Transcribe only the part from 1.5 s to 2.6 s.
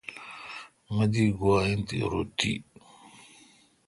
این تہ رو تی۔